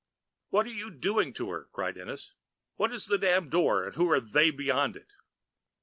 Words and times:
"What 0.49 0.65
are 0.65 0.71
you 0.71 0.89
going 0.89 1.31
to 1.33 1.43
do 1.43 1.45
to 1.45 1.51
her?" 1.51 1.69
cried 1.71 1.95
Ennis. 1.95 2.33
"What 2.75 2.91
is 2.91 3.05
this 3.05 3.19
damned 3.21 3.51
Door 3.51 3.85
and 3.85 3.95
who 3.97 4.09
are 4.11 4.19
They 4.19 4.49
Beyond 4.49 4.95
it?" 4.95 5.13